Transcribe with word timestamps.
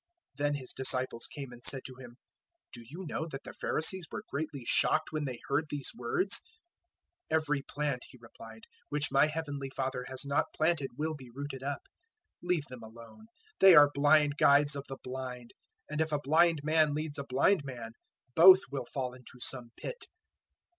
015:012 0.31 0.37
Then 0.39 0.53
His 0.55 0.73
disciples 0.73 1.27
came 1.27 1.51
and 1.51 1.63
said 1.63 1.81
to 1.85 1.93
Him, 1.93 2.17
"Do 2.73 2.81
you 2.81 3.05
know 3.05 3.27
that 3.27 3.43
the 3.43 3.53
Pharisees 3.53 4.07
were 4.11 4.23
greatly 4.31 4.65
shocked 4.67 5.09
when 5.11 5.25
they 5.25 5.37
heard 5.47 5.65
those 5.69 5.91
words?" 5.95 6.41
015:013 7.31 7.37
"Every 7.37 7.61
plant," 7.61 8.03
He 8.09 8.17
replied, 8.19 8.63
"which 8.89 9.11
my 9.11 9.27
Heavenly 9.27 9.69
Father 9.69 10.05
has 10.07 10.25
not 10.25 10.45
planted 10.57 10.89
will 10.97 11.13
be 11.13 11.29
rooted 11.29 11.61
up. 11.61 11.83
015:014 12.43 12.49
Leave 12.49 12.65
them 12.65 12.81
alone. 12.81 13.27
They 13.59 13.75
are 13.75 13.91
blind 13.93 14.37
guides 14.37 14.75
of 14.75 14.85
the 14.89 14.97
blind; 15.03 15.51
and 15.87 16.01
if 16.01 16.11
a 16.11 16.17
blind 16.19 16.61
man 16.63 16.95
leads 16.95 17.19
a 17.19 17.23
blind 17.23 17.61
man, 17.63 17.91
both 18.35 18.61
will 18.71 18.87
fall 18.91 19.13
into 19.13 19.39
some 19.39 19.69
pit." 19.77 20.07